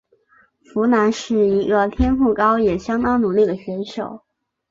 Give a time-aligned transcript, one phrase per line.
[0.63, 4.23] 佛兰是一个天赋高也相当努力的选手。